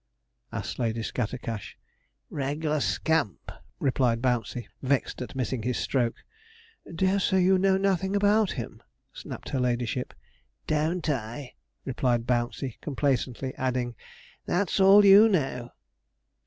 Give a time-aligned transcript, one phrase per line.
[0.51, 1.77] asked Lady Scattercash.
[2.31, 6.23] 'Reg'lar scamp,' replied Bouncey, vexed at missing his stroke.
[6.95, 8.81] 'Dare say you know nothing about him,'
[9.13, 10.15] snapped her ladyship.
[10.65, 11.53] 'Don't I?'
[11.85, 13.93] replied Bouncey complacently; adding,
[14.47, 15.69] 'that's all you know.'